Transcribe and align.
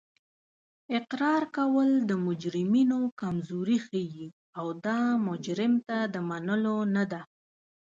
اقرار 0.97 1.43
کول 1.57 1.89
د 2.09 2.11
مجرمینو 2.27 2.99
کمزوري 3.21 3.77
ښیي 3.85 4.25
او 4.59 4.67
دا 4.85 4.99
مجرم 5.27 5.73
ته 5.87 5.97
د 6.13 6.15
منلو 6.29 6.77
نه 6.95 7.03
ده 7.11 7.21